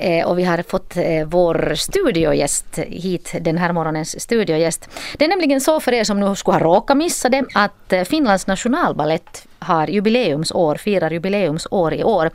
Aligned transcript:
Eh, 0.00 0.26
och 0.26 0.38
vi 0.38 0.44
har 0.44 0.62
fått 0.62 0.96
eh, 0.96 1.26
vår 1.26 1.74
studiogäst 1.74 2.78
hit, 2.78 3.34
den 3.40 3.58
här 3.58 3.72
morgonens 3.72 4.20
studiogäst. 4.20 4.88
Det 5.18 5.24
är 5.24 5.28
nämligen 5.28 5.60
så 5.60 5.80
för 5.80 5.92
er 5.92 6.04
som 6.04 6.20
nu 6.20 6.36
skulle 6.36 6.54
ha 6.54 6.64
råkat 6.64 6.96
missa 6.96 7.28
det 7.28 7.44
att 7.54 7.92
eh, 7.92 8.04
Finlands 8.04 8.46
nationalballett 8.46 9.46
har 9.58 9.86
jubileumsår, 9.86 10.74
firar 10.74 11.10
jubileumsår 11.10 11.94
i 11.94 12.04
år. 12.04 12.30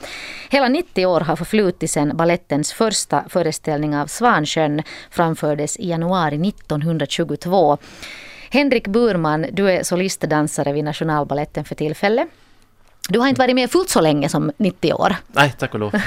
Hela 0.50 0.68
90 0.68 1.06
år 1.06 1.22
har 1.22 1.36
förflutit 1.36 1.92
sedan 1.92 2.18
ballettens 2.18 2.74
första 2.74 3.24
föreställning 3.30 3.98
av 3.98 4.08
Svansjön 4.08 4.82
framfördes 5.12 5.78
i 5.78 5.90
januari 5.90 6.48
1922. 6.48 7.78
Henrik 8.50 8.88
Burman, 8.88 9.46
du 9.52 9.72
är 9.72 9.84
solistdansare 9.84 10.74
vid 10.74 10.84
Nationalballetten 10.84 11.66
för 11.66 11.76
tillfället. 11.76 12.28
Du 13.10 13.20
har 13.20 13.28
inte 13.28 13.40
varit 13.40 13.56
med 13.56 13.72
fullt 13.72 13.90
så 13.90 14.02
länge 14.02 14.30
som 14.30 14.52
90 14.58 14.94
år. 14.94 15.16
Nej, 15.28 15.54
tack 15.60 15.74
och 15.74 15.80
lov. 15.80 15.94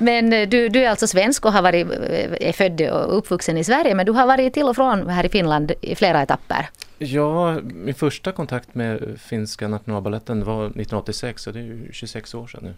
men 0.00 0.32
eh, 0.32 0.48
du, 0.48 0.68
du 0.68 0.84
är 0.84 0.90
alltså 0.90 1.06
svensk 1.06 1.44
och 1.46 1.52
har 1.52 1.62
varit, 1.62 1.86
eh, 1.86 2.48
är 2.48 2.52
född 2.52 2.80
och 2.80 3.18
uppvuxen 3.18 3.56
i 3.58 3.64
Sverige 3.64 3.94
men 3.94 4.06
du 4.06 4.12
har 4.12 4.26
varit 4.26 4.54
till 4.54 4.66
och 4.66 4.76
från 4.76 5.08
här 5.08 5.26
i 5.26 5.28
Finland 5.28 5.72
i 5.80 5.94
flera 5.94 6.22
etapper. 6.22 6.68
Ja, 6.98 7.60
min 7.62 7.94
första 7.94 8.32
kontakt 8.32 8.74
med 8.74 9.20
finska 9.20 9.68
nationalballetten 9.68 10.44
var 10.44 10.64
1986 10.64 11.42
så 11.42 11.50
det 11.50 11.58
är 11.58 11.62
ju 11.62 11.92
26 11.92 12.34
år 12.34 12.46
sedan 12.46 12.60
nu. 12.62 12.74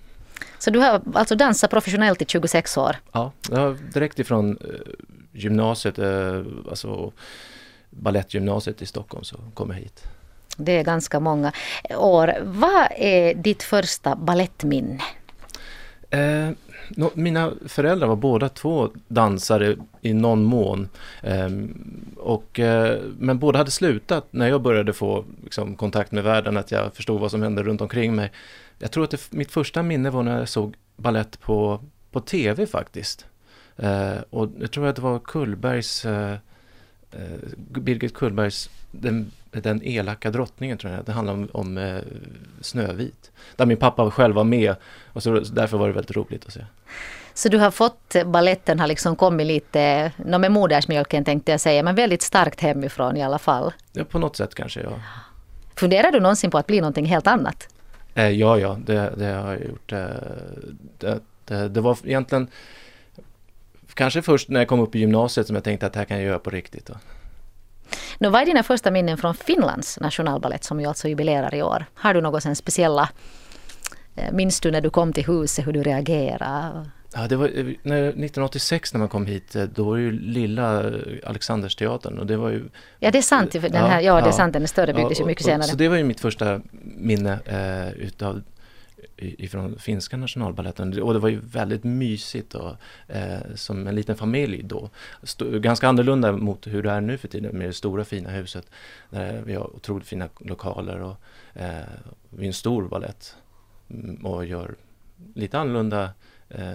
Så 0.58 0.70
du 0.70 0.78
har 0.78 1.00
alltså 1.14 1.34
dansat 1.34 1.70
professionellt 1.70 2.22
i 2.22 2.24
26 2.28 2.76
år? 2.76 2.96
Ja, 3.12 3.32
direkt 3.94 4.18
ifrån 4.18 4.58
eh, 4.60 4.92
gymnasiet, 5.32 5.98
alltså 6.70 7.12
Balettgymnasiet 7.90 8.82
i 8.82 8.86
Stockholm 8.86 9.24
så 9.24 9.36
kom 9.54 9.70
jag 9.70 9.76
hit. 9.76 10.04
Det 10.56 10.72
är 10.78 10.84
ganska 10.84 11.20
många 11.20 11.52
år. 11.96 12.34
Vad 12.42 12.86
är 12.96 13.34
ditt 13.34 13.62
första 13.62 14.16
ballettminne? 14.16 15.02
Eh, 16.12 16.50
no, 16.88 17.10
mina 17.14 17.52
föräldrar 17.66 18.08
var 18.08 18.16
båda 18.16 18.48
två 18.48 18.90
dansare 19.08 19.76
i 20.00 20.14
någon 20.14 20.42
mån. 20.42 20.88
Eh, 21.22 21.48
och, 22.16 22.60
eh, 22.60 23.00
men 23.18 23.38
båda 23.38 23.58
hade 23.58 23.70
slutat 23.70 24.26
när 24.30 24.48
jag 24.48 24.62
började 24.62 24.92
få 24.92 25.24
liksom, 25.44 25.76
kontakt 25.76 26.12
med 26.12 26.24
världen, 26.24 26.56
att 26.56 26.70
jag 26.70 26.94
förstod 26.94 27.20
vad 27.20 27.30
som 27.30 27.42
hände 27.42 27.62
runt 27.62 27.80
omkring 27.80 28.14
mig. 28.14 28.32
Jag 28.78 28.90
tror 28.90 29.04
att 29.04 29.10
det, 29.10 29.32
mitt 29.32 29.50
första 29.50 29.82
minne 29.82 30.10
var 30.10 30.22
när 30.22 30.38
jag 30.38 30.48
såg 30.48 30.74
ballett 30.96 31.40
på, 31.40 31.80
på 32.10 32.20
tv 32.20 32.66
faktiskt. 32.66 33.26
Eh, 33.76 34.16
och 34.30 34.48
jag 34.60 34.70
tror 34.70 34.86
att 34.86 34.96
det 34.96 35.02
var 35.02 35.18
Kullbergs 35.18 36.04
eh, 36.04 36.32
eh 37.12 37.38
Birgit 37.56 38.14
Kullbergs 38.14 38.70
den, 38.90 39.30
den 39.60 39.82
elaka 39.84 40.30
drottningen 40.30 40.78
tror 40.78 40.92
jag 40.92 41.04
det 41.04 41.12
handlar 41.12 41.32
om, 41.34 41.48
om 41.52 41.78
eh, 41.78 41.98
Snövit. 42.60 43.30
Där 43.56 43.66
min 43.66 43.76
pappa 43.76 44.10
själv 44.10 44.34
var 44.34 44.44
med 44.44 44.74
och 45.06 45.22
så, 45.22 45.40
därför 45.40 45.78
var 45.78 45.88
det 45.88 45.94
väldigt 45.94 46.16
roligt 46.16 46.46
att 46.46 46.52
se. 46.52 46.64
Så 47.34 47.48
du 47.48 47.58
har 47.58 47.70
fått, 47.70 48.16
balletten 48.26 48.80
har 48.80 48.86
liksom 48.86 49.16
kommit 49.16 49.46
lite, 49.46 50.12
no, 50.16 50.38
med 50.38 50.52
modersmjölken 50.52 51.24
tänkte 51.24 51.50
jag 51.50 51.60
säga, 51.60 51.82
men 51.82 51.94
väldigt 51.94 52.22
starkt 52.22 52.60
hemifrån 52.60 53.16
i 53.16 53.22
alla 53.22 53.38
fall. 53.38 53.72
Ja, 53.92 54.04
på 54.04 54.18
något 54.18 54.36
sätt 54.36 54.54
kanske, 54.54 54.80
ja. 54.80 54.92
Funderar 55.76 56.12
du 56.12 56.20
någonsin 56.20 56.50
på 56.50 56.58
att 56.58 56.66
bli 56.66 56.80
någonting 56.80 57.04
helt 57.04 57.26
annat? 57.26 57.68
Eh, 58.14 58.28
ja, 58.28 58.58
ja, 58.58 58.78
det, 58.86 59.12
det, 59.16 59.26
har 59.26 59.52
jag 59.52 59.64
gjort. 59.64 59.92
Eh, 59.92 59.98
det, 60.98 61.20
det, 61.44 61.68
det 61.68 61.80
var 61.80 61.98
egentligen 62.04 62.48
kanske 63.94 64.22
först 64.22 64.48
när 64.48 64.60
jag 64.60 64.68
kom 64.68 64.80
upp 64.80 64.94
i 64.94 64.98
gymnasiet 64.98 65.46
som 65.46 65.56
jag 65.56 65.64
tänkte 65.64 65.86
att 65.86 65.92
det 65.92 65.98
här 65.98 66.06
kan 66.06 66.16
jag 66.16 66.26
göra 66.26 66.38
på 66.38 66.50
riktigt. 66.50 66.86
Då. 66.86 66.94
Nu, 68.18 68.28
vad 68.28 68.42
är 68.42 68.46
dina 68.46 68.62
första 68.62 68.90
minnen 68.90 69.18
från 69.18 69.34
Finlands 69.34 70.00
nationalballett 70.00 70.64
som 70.64 70.80
ju 70.80 70.86
alltså 70.86 71.08
jubilerar 71.08 71.54
i 71.54 71.62
år? 71.62 71.84
Har 71.94 72.14
du 72.14 72.20
något 72.20 72.58
speciella 72.58 73.08
eh, 74.16 74.32
Minns 74.32 74.60
du 74.60 74.70
när 74.70 74.80
du 74.80 74.90
kom 74.90 75.12
till 75.12 75.26
huset 75.26 75.66
hur 75.66 75.72
du 75.72 75.82
reagerade? 75.82 76.90
Ja, 77.14 77.28
det 77.28 77.36
var 77.36 77.46
eh, 77.46 77.64
när, 77.82 78.02
1986 78.02 78.92
när 78.92 78.98
man 78.98 79.08
kom 79.08 79.26
hit, 79.26 79.56
eh, 79.56 79.62
då 79.62 79.84
var 79.84 79.96
det 79.96 80.02
ju 80.02 80.12
lilla 80.12 80.92
Alexandersteatern 81.24 82.18
och 82.18 82.26
det 82.26 82.36
var 82.36 82.50
ju... 82.50 82.68
Ja, 82.98 83.10
det 83.10 83.18
är 83.18 83.22
sant. 83.22 83.52
Den 83.52 83.74
här, 83.74 84.00
ja, 84.00 84.18
ja, 84.18 84.20
det 84.20 84.28
är 84.28 84.32
sant, 84.32 84.52
den 84.52 84.62
är 84.62 84.66
större 84.66 84.94
byggdes 84.94 85.20
ju 85.20 85.24
mycket 85.24 85.44
senare. 85.44 85.68
Så 85.68 85.76
det 85.76 85.88
var 85.88 85.96
ju 85.96 86.04
mitt 86.04 86.20
första 86.20 86.60
minne 86.82 87.38
eh, 87.44 87.92
utav 87.92 88.42
ifrån 89.16 89.78
finska 89.78 90.16
nationalballetten 90.16 91.02
och 91.02 91.12
det 91.12 91.18
var 91.18 91.28
ju 91.28 91.40
väldigt 91.40 91.84
mysigt 91.84 92.54
och 92.54 92.76
eh, 93.08 93.40
som 93.54 93.86
en 93.86 93.94
liten 93.94 94.16
familj 94.16 94.62
då. 94.62 94.90
St 95.22 95.44
ganska 95.44 95.88
annorlunda 95.88 96.32
mot 96.32 96.66
hur 96.66 96.82
det 96.82 96.90
är 96.90 97.00
nu 97.00 97.18
för 97.18 97.28
tiden 97.28 97.58
med 97.58 97.68
det 97.68 97.72
stora 97.72 98.04
fina 98.04 98.30
huset. 98.30 98.66
Där 99.10 99.42
vi 99.46 99.54
har 99.54 99.76
otroligt 99.76 100.06
fina 100.06 100.28
lokaler 100.38 101.02
och 101.02 101.16
eh, 101.54 101.80
vi 102.30 102.42
är 102.42 102.46
en 102.46 102.52
stor 102.52 102.88
ballett 102.88 103.36
mm, 103.90 104.26
och 104.26 104.46
gör 104.46 104.74
lite 105.34 105.58
annorlunda 105.58 106.10
eh, 106.48 106.72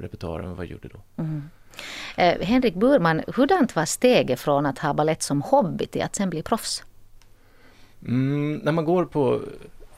repertoar 0.00 0.40
än 0.40 0.48
vad 0.48 0.58
vi 0.58 0.72
gjorde 0.72 0.88
då. 0.88 1.22
Mm. 1.22 1.42
Eh, 2.16 2.46
Henrik 2.46 2.74
Burman, 2.74 3.22
hurdant 3.26 3.76
var 3.76 3.84
steget 3.84 4.40
från 4.40 4.66
att 4.66 4.78
ha 4.78 4.94
ballett 4.94 5.22
som 5.22 5.42
hobby 5.42 5.86
till 5.86 6.02
att 6.02 6.16
sen 6.16 6.30
bli 6.30 6.42
proffs? 6.42 6.84
Mm, 8.02 8.60
när 8.64 8.72
man 8.72 8.84
går 8.84 9.04
på 9.04 9.40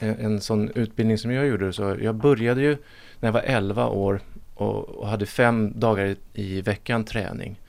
en, 0.00 0.41
sån 0.41 0.71
utbildning 0.75 1.19
som 1.19 1.31
jag 1.31 1.47
gjorde. 1.47 1.72
Så 1.72 1.97
jag 2.00 2.15
började 2.15 2.61
ju 2.61 2.77
när 3.21 3.28
jag 3.28 3.33
var 3.33 3.41
11 3.41 3.88
år 3.88 4.21
och, 4.55 4.88
och 4.88 5.09
hade 5.09 5.27
fem 5.27 5.72
dagar 5.81 6.06
i, 6.06 6.16
i, 6.34 6.61
veckan 6.61 7.05
träning. 7.05 7.61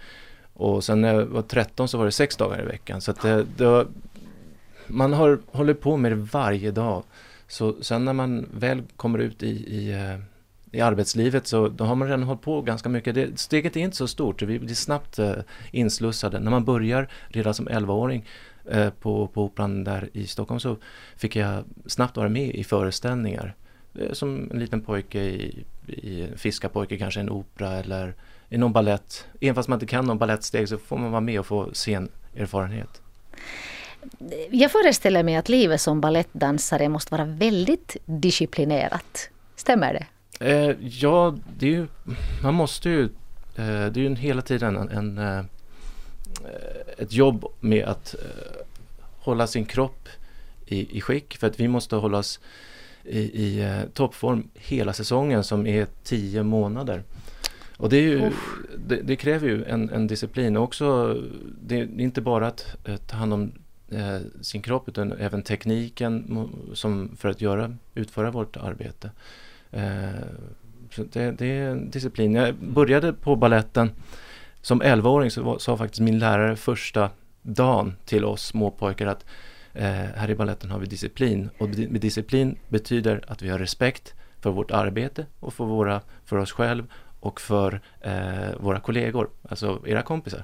Och 0.53 0.83
sen 0.83 1.01
när 1.01 1.13
jag 1.13 1.25
var 1.25 1.41
13 1.41 1.87
så 1.87 1.97
var 1.97 2.05
det 2.05 2.11
sex 2.11 2.35
dagar 2.35 2.61
i 2.61 2.65
veckan. 2.65 3.01
Så 3.01 3.11
att 3.11 3.21
det, 3.21 3.45
det 3.57 3.65
var, 3.65 3.87
man 4.87 5.13
har, 5.13 5.39
håller 5.45 5.73
på 5.73 5.97
med 5.97 6.11
det 6.11 6.15
varje 6.15 6.71
dag. 6.71 7.03
Så 7.47 7.83
sen 7.83 8.05
när 8.05 8.13
man 8.13 8.49
väl 8.53 8.81
kommer 8.95 9.19
ut 9.19 9.43
i, 9.43 9.49
i, 9.49 9.91
eh, 9.91 10.19
i 10.71 10.81
arbetslivet 10.81 11.47
så 11.47 11.67
då 11.67 11.83
har 11.83 11.95
man 11.95 12.07
redan 12.07 12.23
hållit 12.23 12.41
på 12.41 12.61
ganska 12.61 12.89
mycket. 12.89 13.15
Det, 13.15 13.39
steget 13.39 13.75
är 13.75 13.79
inte 13.79 13.97
så 13.97 14.07
stort, 14.07 14.41
vi 14.41 14.59
blir 14.59 14.75
snabbt 14.75 15.19
eh, 15.19 15.33
inslussade. 15.71 16.39
När 16.39 16.51
man 16.51 16.65
börjar 16.65 17.07
redan 17.27 17.53
som 17.53 17.69
11-åring 17.69 18.25
på, 18.99 19.27
på 19.27 19.43
Operan 19.43 19.83
där 19.83 20.09
i 20.13 20.27
Stockholm 20.27 20.59
så 20.59 20.77
fick 21.15 21.35
jag 21.35 21.63
snabbt 21.85 22.17
vara 22.17 22.29
med 22.29 22.55
i 22.55 22.63
föreställningar. 22.63 23.55
Eh, 23.99 24.11
som 24.11 24.51
en 24.51 24.59
liten 24.59 24.81
pojke 24.81 25.19
i, 25.19 25.65
i 25.87 26.27
Fiskarpojke, 26.35 26.97
kanske 26.97 27.19
en 27.19 27.29
opera 27.29 27.71
eller 27.71 28.15
i 28.49 28.57
någon 28.57 28.73
ballett. 28.73 29.25
Även 29.41 29.55
fast 29.55 29.69
man 29.69 29.75
inte 29.75 29.85
kan 29.85 30.05
någon 30.05 30.17
ballettsteg 30.17 30.69
så 30.69 30.77
får 30.77 30.97
man 30.97 31.11
vara 31.11 31.21
med 31.21 31.39
och 31.39 31.45
få 31.45 31.69
scenerfarenhet. 31.73 33.01
Jag 34.51 34.71
föreställer 34.71 35.23
mig 35.23 35.35
att 35.35 35.49
livet 35.49 35.81
som 35.81 36.01
ballettdansare 36.01 36.89
måste 36.89 37.13
vara 37.13 37.25
väldigt 37.25 37.97
disciplinerat. 38.05 39.29
Stämmer 39.55 39.93
det? 39.93 40.05
Eh, 40.45 40.75
ja, 40.81 41.35
det 41.57 41.65
är 41.65 41.71
ju, 41.71 41.87
man 42.43 42.53
måste 42.53 42.89
ju, 42.89 43.03
eh, 43.03 43.09
det 43.55 43.97
är 43.97 43.97
ju 43.97 44.15
hela 44.15 44.41
tiden 44.41 44.75
en, 44.77 44.89
en 44.89 45.17
eh, 45.17 45.45
ett 47.01 47.13
jobb 47.13 47.45
med 47.59 47.85
att 47.85 48.15
eh, 48.19 48.65
hålla 49.19 49.47
sin 49.47 49.65
kropp 49.65 50.09
i, 50.65 50.97
i 50.97 51.01
skick 51.01 51.37
för 51.37 51.47
att 51.47 51.59
vi 51.59 51.67
måste 51.67 51.95
hålla 51.95 52.17
oss 52.17 52.39
i, 53.03 53.19
i 53.19 53.65
uh, 53.65 53.89
toppform 53.93 54.49
hela 54.53 54.93
säsongen 54.93 55.43
som 55.43 55.67
är 55.67 55.87
tio 56.03 56.43
månader. 56.43 57.03
Och 57.77 57.89
det, 57.89 57.97
ju, 57.97 58.31
det, 58.87 58.95
det, 58.95 59.15
kräver 59.15 59.47
ju 59.47 59.63
en, 59.63 59.89
en 59.89 60.07
disciplin 60.07 60.57
och 60.57 60.63
också, 60.63 61.17
det 61.61 61.79
är 61.79 61.99
inte 61.99 62.21
bara 62.21 62.47
att 62.47 62.75
uh, 62.89 62.95
ta 62.95 63.17
hand 63.17 63.33
om 63.33 63.51
uh, 63.93 64.19
sin 64.41 64.61
kropp 64.61 64.89
utan 64.89 65.11
även 65.11 65.43
tekniken 65.43 66.47
som 66.73 67.15
för 67.17 67.29
att 67.29 67.41
göra, 67.41 67.77
utföra 67.95 68.31
vårt 68.31 68.57
arbete. 68.57 69.11
så 70.91 71.03
det, 71.03 71.31
det, 71.31 71.45
är 71.45 71.69
en 71.69 71.89
disciplin. 71.89 72.35
Jag 72.35 72.55
började 72.55 73.13
på 73.13 73.35
balletten 73.35 73.91
som 74.61 74.81
11-åring 74.81 75.31
så 75.31 75.59
sa 75.59 75.77
faktiskt 75.77 76.01
min 76.01 76.19
lärare 76.19 76.55
första 76.55 77.09
dagen 77.41 77.95
till 78.05 78.25
oss 78.25 78.45
småpojkar 78.45 79.07
att 79.07 79.25
eh, 79.73 79.85
här 80.15 80.29
i 80.29 80.35
balletten 80.35 80.71
har 80.71 80.79
vi 80.79 80.85
disciplin 80.85 81.49
och 81.57 81.69
disciplin 81.69 82.57
betyder 82.67 83.23
att 83.27 83.41
vi 83.41 83.49
har 83.49 83.59
respekt 83.59 84.13
för 84.41 84.49
vårt 84.49 84.71
arbete 84.71 85.25
och 85.39 85.53
för, 85.53 85.63
våra, 85.63 86.01
för 86.25 86.37
oss 86.37 86.51
själv 86.51 86.83
och 87.19 87.41
för 87.41 87.81
eh, 88.01 88.11
våra 88.59 88.79
kollegor, 88.79 89.29
alltså 89.49 89.81
era 89.85 90.01
kompisar. 90.01 90.43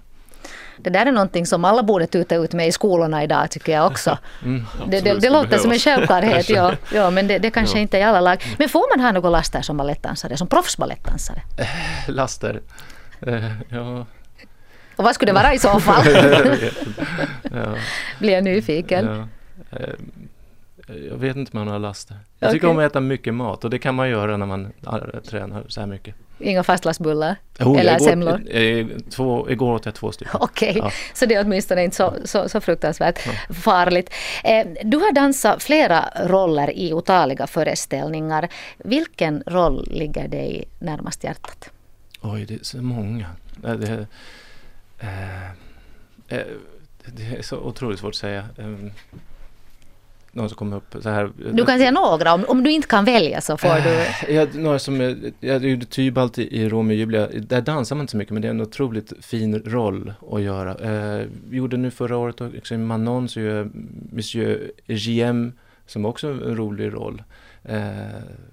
Det 0.77 0.89
där 0.89 1.05
är 1.05 1.11
någonting 1.11 1.45
som 1.45 1.65
alla 1.65 1.83
borde 1.83 2.07
tuta 2.07 2.35
ut 2.35 2.53
med 2.53 2.67
i 2.67 2.71
skolorna 2.71 3.23
idag 3.23 3.51
tycker 3.51 3.71
jag 3.71 3.87
också. 3.87 4.17
Mm, 4.43 4.65
det, 4.87 5.01
det, 5.01 5.19
det 5.19 5.29
låter 5.29 5.57
som 5.57 5.71
en 5.71 5.79
självklarhet, 5.79 6.49
ja, 6.49 6.73
ja 6.93 7.09
men 7.09 7.27
det, 7.27 7.37
det 7.39 7.51
kanske 7.51 7.77
ja. 7.77 7.81
inte 7.81 7.97
är 7.97 8.01
i 8.01 8.03
alla 8.03 8.21
lag. 8.21 8.43
Men 8.57 8.69
får 8.69 8.97
man 8.97 9.05
ha 9.05 9.11
några 9.11 9.29
laster 9.29 9.61
som 9.61 9.77
balettdansare, 9.77 10.37
som 10.37 10.47
proffsbalettdansare? 10.47 11.41
laster? 12.07 12.61
Eh, 13.21 13.51
ja. 13.69 14.05
Och 14.97 15.03
vad 15.03 15.15
skulle 15.15 15.31
det 15.31 15.35
vara 15.35 15.53
i 15.53 15.59
så 15.59 15.79
fall? 15.79 16.05
ja. 17.51 17.75
Blir 18.19 18.33
jag 18.33 18.43
nyfiken. 18.43 19.05
Ja. 19.05 19.77
Eh, 19.77 19.93
jag 21.09 21.17
vet 21.17 21.35
inte 21.35 21.57
om 21.57 21.65
man 21.65 21.67
har 21.67 21.79
laster. 21.79 22.17
Jag 22.39 22.51
tycker 22.51 22.67
okay. 22.67 22.77
om 22.77 22.85
att 22.85 22.91
äta 22.91 22.99
mycket 22.99 23.33
mat 23.33 23.63
och 23.63 23.69
det 23.69 23.79
kan 23.79 23.95
man 23.95 24.09
göra 24.09 24.37
när 24.37 24.45
man 24.45 24.73
tränar 25.29 25.63
så 25.67 25.79
här 25.79 25.87
mycket. 25.87 26.15
Inga 26.39 26.63
fastlastbullar? 26.63 27.35
Oh, 27.59 27.79
eller 27.79 27.95
igår, 27.95 28.05
semlor? 28.05 28.55
Eh, 28.55 28.87
två, 29.09 29.49
igår 29.49 29.73
åt 29.73 29.85
jag 29.85 29.95
två 29.95 30.11
stycken. 30.11 30.35
Okej, 30.39 30.69
okay. 30.69 30.81
ja. 30.81 30.91
så 31.13 31.25
det 31.25 31.35
är 31.35 31.45
åtminstone 31.45 31.83
inte 31.83 31.95
så, 31.95 32.13
så, 32.25 32.49
så 32.49 32.61
fruktansvärt 32.61 33.19
ja. 33.25 33.53
farligt. 33.53 34.13
du 34.83 34.97
har 34.97 35.13
dansat 35.13 35.63
flera 35.63 36.09
roller 36.15 36.77
i 36.77 36.93
otaliga 36.93 37.47
föreställningar. 37.47 38.49
Vilken 38.77 39.43
roll 39.45 39.87
ligger 39.91 40.27
dig 40.27 40.63
närmast 40.79 41.23
hjärtat? 41.23 41.69
Oj, 42.21 42.45
det 42.45 42.53
är 42.53 42.59
så 42.61 42.81
många. 42.81 43.25
Eh, 43.63 43.73
det, 43.73 43.87
eh, 43.87 43.93
eh, 43.93 44.05
det 47.05 47.37
är 47.37 47.41
så 47.41 47.57
otroligt 47.57 47.99
svårt 47.99 48.09
att 48.09 48.15
säga. 48.15 48.45
Um, 48.57 48.91
någon 50.37 50.49
som 50.49 50.57
kommer 50.57 50.77
upp 50.77 50.95
så 50.99 51.09
här. 51.09 51.31
Du 51.53 51.65
kan 51.65 51.77
säga 51.77 51.91
några, 51.91 52.33
om, 52.33 52.45
om 52.47 52.63
du 52.63 52.71
inte 52.71 52.87
kan 52.87 53.05
välja 53.05 53.41
så 53.41 53.57
får 53.57 53.83
du... 53.83 53.89
Eh, 53.89 54.35
jag, 54.35 54.55
några 54.55 54.79
som, 54.79 55.15
jag 55.39 55.65
gjorde 55.65 55.85
Tybalt 55.85 56.37
i, 56.37 56.61
i 56.61 56.69
Romeo 56.69 56.93
och 56.93 56.97
Julia, 56.97 57.27
där 57.27 57.61
dansar 57.61 57.95
man 57.95 58.03
inte 58.03 58.11
så 58.11 58.17
mycket 58.17 58.33
men 58.33 58.41
det 58.41 58.47
är 58.47 58.49
en 58.49 58.61
otroligt 58.61 59.13
fin 59.25 59.59
roll 59.65 60.13
att 60.31 60.41
göra. 60.41 60.75
Eh, 60.75 61.27
gjorde 61.51 61.77
nu 61.77 61.91
förra 61.91 62.17
året 62.17 62.41
också 62.41 62.73
i 62.73 62.77
Manon 62.77 63.29
så 63.29 63.39
gör 63.39 63.57
jag 63.57 63.71
Monsieur 64.11 64.71
JM 64.85 65.51
som 65.85 66.05
också 66.05 66.27
är 66.27 66.31
en 66.31 66.57
rolig 66.57 66.93
roll. 66.93 67.23
Eh, 67.63 67.81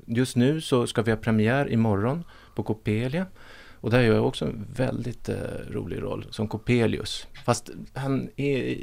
just 0.06 0.36
nu 0.36 0.60
så 0.60 0.86
ska 0.86 1.02
vi 1.02 1.10
ha 1.10 1.18
premiär 1.18 1.72
imorgon 1.72 2.24
på 2.54 2.62
Copelia. 2.62 3.26
Och 3.84 3.90
där 3.90 4.00
gör 4.00 4.14
jag 4.14 4.26
också 4.26 4.44
en 4.44 4.66
väldigt 4.76 5.28
eh, 5.28 5.36
rolig 5.70 6.02
roll 6.02 6.26
som 6.30 6.48
Coppelius. 6.48 7.26
Fast 7.44 7.70
han 7.94 8.28
är 8.36 8.78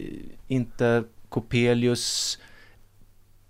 inte 0.48 1.04
Coppelius 1.30 2.40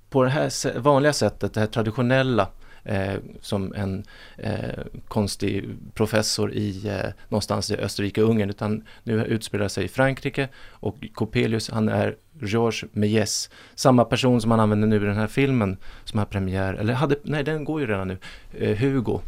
på 0.10 0.24
det 0.24 0.30
här 0.30 0.80
vanliga 0.80 1.14
sättet, 1.14 1.54
det 1.54 1.60
här 1.60 1.68
traditionella 1.68 2.48
eh, 2.84 3.14
som 3.42 3.74
en 3.74 4.04
eh, 4.38 4.80
konstig 5.08 5.70
professor 5.94 6.54
i 6.54 6.88
eh, 6.88 7.10
någonstans 7.30 7.72
i 7.72 7.76
Österrike-Ungern 7.76 8.50
utan 8.50 8.84
nu 9.04 9.26
utspelar 9.26 9.68
sig 9.68 9.86
i 9.86 9.88
Frankrike 9.88 10.50
och 10.70 10.98
Coppelius 11.14 11.70
han 11.70 11.90
är 11.90 12.16
Georges 12.42 12.84
Méliès, 12.94 13.50
samma 13.76 14.06
person 14.06 14.42
som 14.42 14.52
han 14.52 14.60
använder 14.60 14.88
nu 14.88 14.96
i 14.96 15.00
den 15.00 15.16
här 15.18 15.28
filmen 15.28 15.78
som 16.04 16.20
har 16.20 16.26
premiär, 16.26 16.74
eller 16.74 16.94
hade, 16.94 17.16
nej 17.24 17.44
den 17.44 17.64
går 17.64 17.82
ju 17.82 17.88
redan 17.88 18.08
nu, 18.08 18.18
eh, 18.60 18.78
Hugo. 18.78 19.22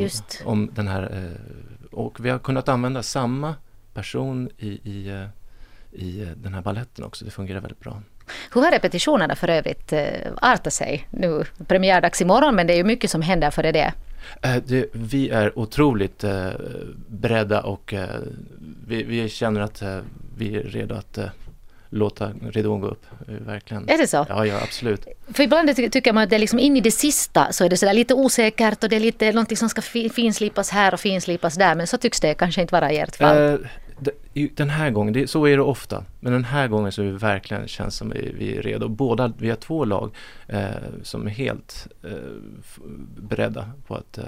Just. 0.00 0.42
Om 0.44 0.70
den 0.74 0.88
här, 0.88 1.02
eh, 1.02 1.94
och 1.94 2.24
vi 2.24 2.30
har 2.30 2.38
kunnat 2.38 2.68
använda 2.68 3.02
samma 3.02 3.54
person 3.94 4.50
i, 4.58 4.68
i, 4.68 5.08
eh, 5.08 5.26
i 6.02 6.28
den 6.36 6.54
här 6.54 6.62
balletten 6.62 7.04
också, 7.04 7.24
det 7.24 7.30
fungerar 7.30 7.60
väldigt 7.60 7.80
bra. 7.80 8.02
Hur 8.54 8.62
har 8.62 8.70
repetitionerna 8.70 9.36
för 9.36 9.48
övrigt 9.48 9.92
eh, 9.92 10.04
artat 10.36 10.72
sig? 10.72 11.08
Nu 11.10 11.44
premiärdags 11.66 12.20
imorgon 12.20 12.54
men 12.54 12.66
det 12.66 12.72
är 12.72 12.76
ju 12.76 12.84
mycket 12.84 13.10
som 13.10 13.22
händer 13.22 13.50
före 13.50 13.72
det. 13.72 13.92
Eh, 14.42 14.56
det, 14.66 14.86
vi 14.92 15.30
är 15.30 15.58
otroligt 15.58 16.24
eh, 16.24 16.50
beredda 17.08 17.62
och 17.62 17.94
eh, 17.94 18.20
vi, 18.86 19.02
vi, 19.02 19.28
känner 19.28 19.60
att 19.60 19.82
eh, 19.82 19.98
vi 20.36 20.56
är 20.56 20.62
redo 20.62 20.94
att 20.94 21.18
eh, 21.18 21.28
låta 21.92 22.32
ridån 22.50 22.80
gå 22.80 22.86
upp. 22.86 23.06
Verkligen. 23.26 23.88
Är 23.88 23.98
det 23.98 24.06
så? 24.06 24.26
Ja, 24.28 24.46
ja 24.46 24.60
absolut. 24.62 25.06
För 25.32 25.42
ibland 25.42 25.76
tycker 25.76 26.12
man 26.12 26.22
att 26.22 26.30
det 26.30 26.36
är 26.36 26.40
liksom 26.40 26.58
in 26.58 26.76
i 26.76 26.80
det 26.80 26.90
sista 26.90 27.52
så 27.52 27.64
är 27.64 27.68
det 27.68 27.76
sådär 27.76 27.94
lite 27.94 28.14
osäkert 28.14 28.84
och 28.84 28.90
det 28.90 28.96
är 28.96 29.00
lite 29.00 29.32
någonting 29.32 29.56
som 29.56 29.68
ska 29.68 29.82
finslipas 30.12 30.70
här 30.70 30.94
och 30.94 31.00
finslipas 31.00 31.54
där 31.54 31.74
men 31.74 31.86
så 31.86 31.98
tycks 31.98 32.20
det 32.20 32.34
kanske 32.34 32.60
inte 32.60 32.74
vara 32.74 32.92
i 32.92 32.98
ert 32.98 33.16
fall 33.16 33.58
den 34.32 34.70
här 34.70 34.90
gången, 34.90 35.12
det, 35.12 35.30
så 35.30 35.46
är 35.46 35.56
det 35.56 35.62
ofta, 35.62 36.04
men 36.20 36.32
den 36.32 36.44
här 36.44 36.68
gången 36.68 36.92
så 36.92 37.02
är 37.02 37.06
vi 37.06 37.12
verkligen 37.12 37.68
känns 37.68 37.96
som 37.96 38.10
vi, 38.10 38.34
vi 38.38 38.56
är 38.56 38.62
redo. 38.62 38.88
Båda, 38.88 39.32
vi 39.38 39.48
har 39.48 39.56
två 39.56 39.84
lag 39.84 40.14
eh, 40.46 40.70
som 41.02 41.26
är 41.26 41.30
helt 41.30 41.86
eh, 42.04 42.10
beredda 43.16 43.70
på 43.86 43.94
att 43.94 44.18
eh, 44.18 44.24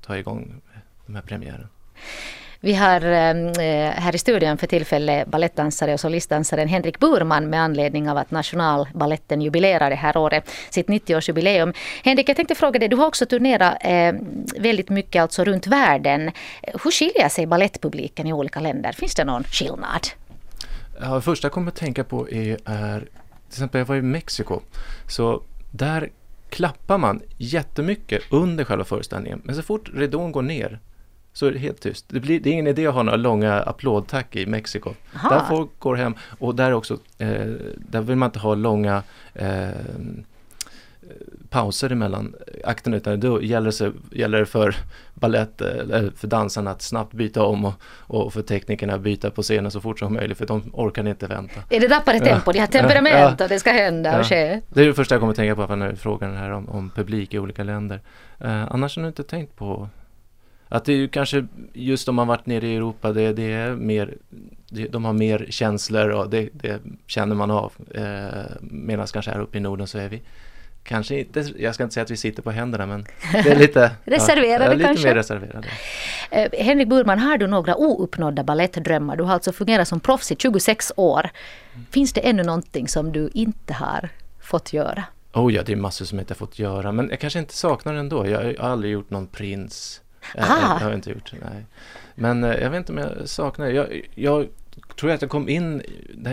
ta 0.00 0.18
igång 0.18 0.60
de 1.06 1.14
här 1.14 1.22
premiären. 1.22 1.66
Vi 2.64 2.74
har 2.74 3.00
ehm, 3.00 3.46
eh, 3.46 3.90
här 3.90 4.14
i 4.14 4.18
studion 4.18 4.58
för 4.58 4.66
tillfället 4.66 5.28
balettdansare 5.28 5.94
och 5.94 6.00
solistdansaren 6.00 6.68
Henrik 6.68 6.98
Burman 6.98 7.50
med 7.50 7.60
anledning 7.62 8.10
av 8.10 8.16
att 8.16 8.30
Nationalballetten 8.30 9.42
jubilerar 9.42 9.90
det 9.90 9.96
här 9.96 10.16
året 10.16 10.50
sitt 10.70 10.86
90-årsjubileum. 10.86 11.74
Henrik, 12.04 12.28
jag 12.28 12.36
tänkte 12.36 12.54
fråga 12.54 12.78
dig, 12.78 12.88
du 12.88 12.96
har 12.96 13.06
också 13.06 13.26
turnerat 13.26 13.76
ehm, 13.80 14.44
väldigt 14.58 14.88
mycket 14.88 15.22
alltså 15.22 15.44
runt 15.44 15.66
världen. 15.66 16.30
Hur 16.62 16.90
skiljer 16.90 17.28
sig 17.28 17.46
ballettpubliken 17.46 18.26
i 18.26 18.32
olika 18.32 18.60
länder? 18.60 18.92
Finns 18.92 19.14
det 19.14 19.24
någon 19.24 19.44
skillnad? 19.44 20.06
Ja, 21.00 21.14
det 21.14 21.22
första 21.22 21.46
jag 21.46 21.52
kommer 21.52 21.68
att 21.68 21.76
tänka 21.76 22.04
på 22.04 22.30
är, 22.30 22.58
är 22.64 23.00
till 23.00 23.08
exempel 23.48 23.78
jag 23.78 23.86
var 23.86 23.96
i 23.96 24.02
Mexiko, 24.02 24.60
så 25.08 25.42
där 25.70 26.10
klappar 26.50 26.98
man 26.98 27.22
jättemycket 27.36 28.22
under 28.30 28.64
själva 28.64 28.84
föreställningen. 28.84 29.42
Men 29.44 29.54
så 29.54 29.62
fort 29.62 29.90
ridån 29.94 30.32
går 30.32 30.42
ner 30.42 30.80
så 31.32 31.46
är 31.46 31.52
det 31.52 31.58
helt 31.58 31.80
tyst. 31.80 32.04
Det, 32.08 32.20
blir, 32.20 32.40
det 32.40 32.50
är 32.50 32.52
ingen 32.52 32.66
idé 32.66 32.86
att 32.86 32.94
ha 32.94 33.02
några 33.02 33.16
långa 33.16 33.60
applådtack 33.60 34.36
i 34.36 34.46
Mexiko. 34.46 34.94
Aha. 35.14 35.28
Där 35.28 35.40
folk 35.48 35.70
går 35.78 35.96
hem 35.96 36.14
och 36.38 36.54
där 36.54 36.72
också, 36.72 36.98
eh, 37.18 37.46
där 37.76 38.00
vill 38.00 38.16
man 38.16 38.26
inte 38.26 38.38
ha 38.38 38.54
långa 38.54 39.02
eh, 39.34 39.68
pauser 41.48 41.92
emellan 41.92 42.34
akterna 42.64 42.96
utan 42.96 43.20
då 43.20 43.42
gäller 43.42 43.84
det, 43.84 44.18
gäller 44.18 44.38
det 44.38 44.46
för 44.46 44.76
ballett, 45.14 45.60
eller 45.60 46.10
för 46.16 46.28
dansarna 46.28 46.70
att 46.70 46.82
snabbt 46.82 47.12
byta 47.12 47.42
om 47.42 47.64
och, 47.64 47.74
och 47.84 48.32
för 48.32 48.42
teknikerna 48.42 48.94
att 48.94 49.00
byta 49.00 49.30
på 49.30 49.42
scenen 49.42 49.70
så 49.70 49.80
fort 49.80 49.98
som 49.98 50.14
möjligt 50.14 50.38
för 50.38 50.46
de 50.46 50.70
orkar 50.72 51.08
inte 51.08 51.26
vänta. 51.26 51.60
Är 51.70 51.80
det 51.80 51.88
rappare 51.88 52.20
tempo? 52.20 52.52
De 52.52 52.58
har 52.58 52.66
temperament 52.66 53.36
ja. 53.38 53.44
och 53.44 53.48
det 53.48 53.58
ska 53.58 53.70
hända 53.72 54.18
och 54.18 54.26
ske. 54.26 54.60
Det 54.68 54.82
är 54.82 54.86
det 54.86 54.94
första 54.94 55.14
jag 55.14 55.20
kommer 55.20 55.30
att 55.30 55.36
tänka 55.36 55.66
på 55.66 55.76
när 55.76 55.90
du 55.90 55.96
frågar 55.96 56.28
den 56.28 56.36
här 56.36 56.50
om, 56.50 56.68
om 56.68 56.90
publik 56.90 57.34
i 57.34 57.38
olika 57.38 57.64
länder. 57.64 58.00
Eh, 58.38 58.72
annars 58.72 58.96
har 58.96 59.02
jag 59.02 59.10
inte 59.10 59.22
tänkt 59.22 59.56
på 59.56 59.88
att 60.72 60.84
det 60.84 60.92
är 60.92 60.96
ju 60.96 61.08
kanske 61.08 61.46
just 61.72 62.08
om 62.08 62.14
man 62.14 62.26
varit 62.26 62.46
nere 62.46 62.66
i 62.66 62.76
Europa, 62.76 63.12
det, 63.12 63.32
det 63.32 63.52
är 63.52 63.70
mer, 63.70 64.14
det, 64.68 64.88
de 64.88 65.04
har 65.04 65.12
mer 65.12 65.46
känslor 65.50 66.08
och 66.08 66.30
det, 66.30 66.48
det 66.52 66.80
känner 67.06 67.34
man 67.34 67.50
av. 67.50 67.72
Eh, 67.94 68.44
Medan 68.60 69.06
kanske 69.06 69.30
här 69.30 69.40
uppe 69.40 69.58
i 69.58 69.60
Norden 69.60 69.86
så 69.86 69.98
är 69.98 70.08
vi 70.08 70.22
kanske 70.82 71.18
inte, 71.18 71.44
jag 71.58 71.74
ska 71.74 71.82
inte 71.82 71.94
säga 71.94 72.04
att 72.04 72.10
vi 72.10 72.16
sitter 72.16 72.42
på 72.42 72.50
händerna 72.50 72.86
men 72.86 73.06
det 73.32 73.50
är 73.50 73.58
lite 73.58 73.90
reserverade 74.04 74.64
ja, 74.64 74.72
lite 74.72 74.84
kanske. 74.84 75.08
mer 75.08 75.14
reserverade. 75.14 75.68
Eh, 76.30 76.50
Henrik 76.64 76.88
Burman, 76.88 77.18
har 77.18 77.38
du 77.38 77.46
några 77.46 77.76
ouppnådda 77.76 78.44
balettdrömmar? 78.44 79.16
Du 79.16 79.24
har 79.24 79.32
alltså 79.32 79.52
fungerat 79.52 79.88
som 79.88 80.00
proffs 80.00 80.32
i 80.32 80.36
26 80.38 80.92
år. 80.96 81.30
Finns 81.90 82.12
det 82.12 82.20
ännu 82.20 82.42
någonting 82.42 82.88
som 82.88 83.12
du 83.12 83.30
inte 83.34 83.72
har 83.72 84.08
fått 84.40 84.72
göra? 84.72 85.04
Oh 85.32 85.54
ja, 85.54 85.62
det 85.62 85.72
är 85.72 85.76
massor 85.76 86.04
som 86.04 86.18
jag 86.18 86.22
inte 86.22 86.34
har 86.34 86.46
fått 86.46 86.58
göra 86.58 86.92
men 86.92 87.10
jag 87.10 87.20
kanske 87.20 87.38
inte 87.38 87.54
saknar 87.54 87.92
det 87.92 88.00
ändå. 88.00 88.26
Jag 88.26 88.38
har 88.38 88.70
aldrig 88.70 88.92
gjort 88.92 89.10
någon 89.10 89.26
prins 89.26 90.02
ah. 90.36 90.40
Eh, 90.40 90.78
det 90.78 90.84
har 90.84 90.90
jag 90.90 90.98
inte 90.98 91.10
gjort, 91.10 91.32
nej. 91.40 91.66
Men 92.14 92.44
eh, 92.44 92.54
jag 92.54 92.70
vet 92.70 92.78
inte 92.78 92.92
om 92.92 92.98
jag 92.98 93.28
saknar 93.28 93.66
det. 93.66 93.72
Jag, 93.72 94.10
jag 94.14 94.48
tror 95.00 95.10
att 95.10 95.22
jag 95.22 95.30
kom 95.30 95.48
in 95.48 95.80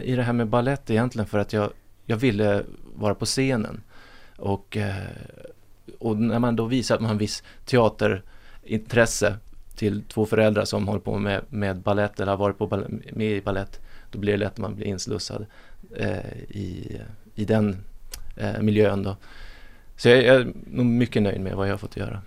i 0.04 0.16
det 0.16 0.24
här 0.24 0.34
med 0.34 0.48
ballett 0.48 0.90
egentligen 0.90 1.28
för 1.28 1.40
att 1.40 1.54
jag, 1.54 1.72
jag 2.06 2.18
ville 2.18 2.64
vara 2.96 3.16
på 3.16 3.26
scenen. 3.26 3.82
Och, 4.38 4.78
eh, 4.78 4.94
och 6.00 6.18
när 6.18 6.40
man 6.40 6.56
då 6.56 6.66
visar 6.66 6.96
att 6.96 7.02
man 7.02 7.06
har 7.06 7.14
en 7.14 7.20
viss 7.20 7.44
teaterintresse 7.66 9.36
till 9.76 10.04
två 10.04 10.26
föräldrar 10.26 10.66
som 10.66 10.88
håller 10.88 11.00
på 11.00 11.18
med, 11.18 11.42
med 11.50 11.78
ballett 11.78 12.20
eller 12.20 12.32
har 12.32 12.38
varit 12.38 12.58
på 12.58 12.84
med 13.12 13.32
i 13.32 13.42
ballett, 13.42 13.80
då 14.12 14.20
blir 14.20 14.34
det 14.34 14.38
lätt 14.38 14.52
att 14.52 14.58
man 14.58 14.76
blir 14.76 14.86
inslussad 14.86 15.46
eh, 15.96 16.34
i, 16.50 17.02
i 17.36 17.46
den 17.46 17.78
eh, 18.38 18.62
miljön 18.62 19.04
då. 19.04 19.16
Så 19.96 20.10
jag, 20.10 20.24
jag 20.24 20.36
är 20.36 20.54
nog 20.66 20.86
mycket 20.86 21.22
nöjd 21.22 21.42
med 21.42 21.56
vad 21.56 21.68
jag 21.68 21.74
har 21.74 21.78
fått 21.78 21.98
göra. 21.98 22.22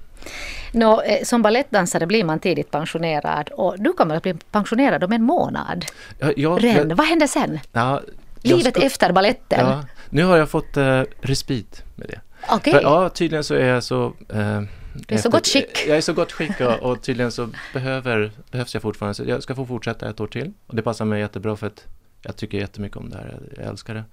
Nå, 0.73 1.03
eh, 1.03 1.25
som 1.25 1.43
ballettdansare 1.43 2.07
blir 2.07 2.25
man 2.25 2.39
tidigt 2.39 2.71
pensionerad 2.71 3.51
och 3.53 3.75
du 3.79 3.93
kommer 3.93 4.17
att 4.17 4.23
bli 4.23 4.35
pensionerad 4.35 5.05
om 5.05 5.13
en 5.13 5.23
månad. 5.23 5.85
Ja, 6.19 6.33
jag, 6.37 6.65
Ren, 6.65 6.95
vad 6.97 7.07
händer 7.07 7.27
sen? 7.27 7.61
Ja, 7.73 8.01
Livet 8.43 8.75
ska, 8.75 8.87
efter 8.87 9.13
balletten? 9.13 9.67
Ja, 9.67 9.85
nu 10.11 10.25
har 10.25 10.37
jag 10.37 10.51
fått 10.51 10.77
eh, 10.77 11.03
respit 11.21 11.85
med 11.95 12.09
det. 12.09 12.21
Okay. 12.55 12.73
För, 12.73 12.83
ja, 12.83 13.09
tydligen 13.09 13.45
så 13.45 13.55
är 13.55 13.67
jag 13.67 13.83
så... 13.83 14.05
Eh, 14.29 14.63
du 14.95 15.15
är 15.15 15.19
så 15.19 15.31
gott 15.31 15.47
skick. 15.47 15.85
Jag 15.89 15.97
är 15.97 16.01
så 16.01 16.13
gott 16.13 16.33
skick 16.33 16.61
och, 16.61 16.91
och 16.91 17.03
tydligen 17.03 17.33
så 17.33 17.49
behöver, 17.73 18.33
behövs 18.51 18.75
jag 18.75 18.83
fortfarande. 18.83 19.15
Så 19.15 19.25
jag 19.27 19.43
ska 19.43 19.55
få 19.55 19.67
fortsätta 19.67 20.11
ett 20.11 20.21
år 20.21 20.27
till. 20.27 20.53
Och 20.67 20.77
det 20.77 20.83
passar 20.83 21.05
mig 21.05 21.21
jättebra 21.21 21.57
för 21.57 21.67
att 21.67 21.87
jag 22.23 22.37
tycker 22.37 22.59
jättemycket 22.59 22.97
om 22.97 23.11
det 23.11 23.17
här. 23.17 23.39
Jag 23.57 23.67
älskar 23.67 23.95
det. 23.95 24.05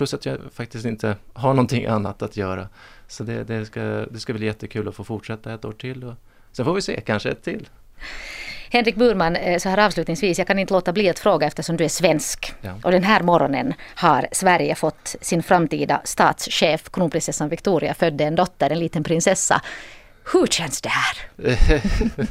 Plus 0.00 0.14
att 0.14 0.26
jag 0.26 0.38
faktiskt 0.52 0.86
inte 0.86 1.16
har 1.32 1.54
någonting 1.54 1.86
annat 1.86 2.22
att 2.22 2.36
göra. 2.36 2.68
Så 3.06 3.24
det, 3.24 3.44
det, 3.44 3.66
ska, 3.66 3.80
det 3.80 4.18
ska 4.18 4.32
bli 4.32 4.46
jättekul 4.46 4.88
att 4.88 4.94
få 4.94 5.04
fortsätta 5.04 5.54
ett 5.54 5.64
år 5.64 5.72
till. 5.72 6.04
Och 6.04 6.14
sen 6.52 6.64
får 6.64 6.74
vi 6.74 6.82
se, 6.82 7.00
kanske 7.00 7.30
ett 7.30 7.42
till. 7.42 7.68
Henrik 8.70 8.96
Burman, 8.96 9.36
eh, 9.36 9.58
så 9.58 9.68
här 9.68 9.86
avslutningsvis, 9.86 10.38
jag 10.38 10.46
kan 10.46 10.58
inte 10.58 10.74
låta 10.74 10.92
bli 10.92 11.08
att 11.08 11.18
fråga 11.18 11.46
eftersom 11.46 11.76
du 11.76 11.84
är 11.84 11.88
svensk. 11.88 12.54
Ja. 12.60 12.74
Och 12.82 12.90
den 12.90 13.02
här 13.02 13.22
morgonen 13.22 13.74
har 13.94 14.28
Sverige 14.32 14.74
fått 14.74 15.16
sin 15.20 15.42
framtida 15.42 16.00
statschef, 16.04 16.90
kronprinsessan 16.90 17.48
Victoria, 17.48 17.94
födde 17.94 18.24
en 18.24 18.36
dotter, 18.36 18.70
en 18.70 18.78
liten 18.78 19.04
prinsessa. 19.04 19.62
Hur 20.32 20.46
känns 20.46 20.80
det 20.80 20.88
här? 20.88 21.16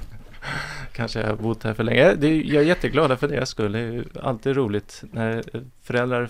Kanske 0.93 1.19
jag 1.19 1.27
har 1.27 1.35
bott 1.35 1.63
här 1.63 1.73
för 1.73 1.83
länge. 1.83 2.01
jag 2.01 2.63
är 2.63 2.67
jätteglad 2.67 3.19
för 3.19 3.27
deras 3.27 3.49
skull. 3.49 3.71
Det 3.71 3.79
är 3.79 4.05
alltid 4.21 4.55
roligt 4.55 5.03
när 5.11 5.43
föräldrar, 5.83 6.29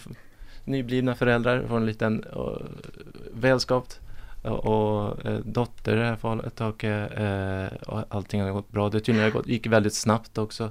nyblivna 0.69 1.15
föräldrar 1.15 1.63
får 1.67 1.77
en 1.77 1.85
liten 1.85 2.23
uh, 2.23 2.57
vänskap 3.33 3.87
och 4.43 5.25
eh, 5.25 5.39
dotter 5.43 5.93
i 5.95 5.99
det 5.99 6.05
här 6.05 6.15
fallet 6.15 6.61
och 6.61 6.83
eh, 6.83 7.67
och 7.87 8.03
allting 8.09 8.41
har 8.41 8.51
gått 8.51 8.71
bra. 8.71 8.89
Det 8.89 8.99
tydligen 8.99 9.31
gått, 9.31 9.47
gick 9.47 9.67
väldigt 9.67 9.93
snabbt 9.93 10.37
också. 10.37 10.69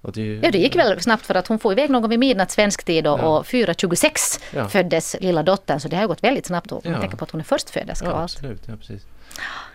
Och 0.00 0.12
det, 0.12 0.20
ju- 0.20 0.40
Ja, 0.42 0.50
det 0.50 0.58
gick 0.58 0.76
väl 0.76 1.00
snabbt 1.00 1.26
för 1.26 1.34
att 1.34 1.46
hon 1.46 1.58
får 1.58 1.72
iväg 1.72 1.90
någon 1.90 2.10
vid 2.10 2.18
midnatt 2.18 2.50
svensk 2.50 2.84
tid 2.84 3.06
och, 3.06 3.18
Ja. 3.18 3.38
och 3.38 3.46
4.26 3.46 4.40
Ja. 4.54 4.68
föddes 4.68 5.16
lilla 5.20 5.42
dottern 5.42 5.80
så 5.80 5.88
det 5.88 5.96
har 5.96 6.06
gått 6.06 6.24
väldigt 6.24 6.46
snabbt 6.46 6.72
om 6.72 6.80
man 6.84 6.92
Ja. 6.92 7.00
tänker 7.00 7.16
på 7.16 7.24
att 7.24 7.30
hon 7.30 7.40
är 7.40 7.44
förstföderska 7.44 8.06
Ja, 8.06 8.22
absolut. 8.22 8.62
Ja, 8.66 8.74
precis. 8.76 9.06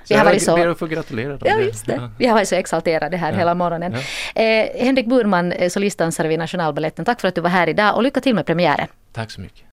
Vi 0.09 0.15
har 0.15 0.19
jag 0.25 0.31
varit 0.31 0.43
så- 0.43 0.55
ber 0.55 0.67
att 0.67 0.79
få 0.79 0.85
gratulera 0.87 1.29
dem. 1.29 1.39
Ja, 1.45 1.57
just 1.59 1.85
det. 1.85 1.93
Ja. 1.93 2.09
Vi 2.17 2.25
har 2.27 2.33
varit 2.33 2.47
så 2.47 2.55
exalterade 2.55 3.17
här 3.17 3.31
Ja. 3.31 3.37
hela 3.37 3.55
morgonen. 3.55 3.93
Eh, 4.35 4.41
Henrik 4.85 5.05
Burman, 5.07 5.51
eh, 5.51 5.69
solistdansare 5.69 6.27
vid 6.27 6.39
Nationalbaletten, 6.39 7.05
tack 7.05 7.21
för 7.21 7.27
att 7.27 7.35
du 7.35 7.41
var 7.41 7.49
här 7.49 7.69
idag 7.69 7.95
och 7.95 8.03
lycka 8.03 8.21
till 8.21 8.35
med 8.35 8.45
premiären. 8.45 8.87
Tack 9.13 9.31
så 9.31 9.41
mycket. 9.41 9.61